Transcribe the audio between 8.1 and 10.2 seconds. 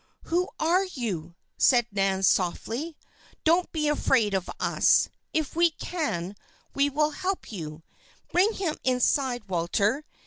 Bring him inside, Walter.